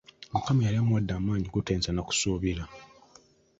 [0.33, 2.63] Mukama yali amuwadde amaanyi, gotayinza na kusuubira.